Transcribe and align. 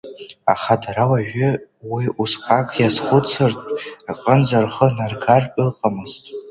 Аха 0.53 0.73
дара 0.83 1.03
уажәы 1.11 1.49
уи 1.91 2.05
усҟак 2.21 2.67
иазхәыцыртә 2.79 3.61
аҟынӡа 4.11 4.59
рхы 4.65 4.87
наргартә 4.97 5.57
иҟамызт. 5.65 6.23